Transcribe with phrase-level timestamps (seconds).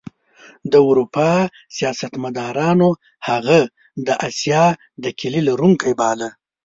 [0.71, 1.31] د اروپا
[1.77, 2.89] سیاستمدارانو
[3.27, 3.59] هغه
[4.07, 4.65] د اسیا
[5.03, 6.29] د کیلي لرونکی باله.